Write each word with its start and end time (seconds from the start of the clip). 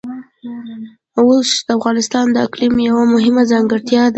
اوښ 1.19 1.49
د 1.65 1.69
افغانستان 1.77 2.25
د 2.31 2.35
اقلیم 2.47 2.73
یوه 2.89 3.03
مهمه 3.13 3.43
ځانګړتیا 3.51 4.01
ده. 4.07 4.09